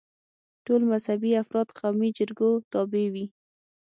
[0.65, 3.25] ټول مذهبي افراد قومي جرګو تابع وي.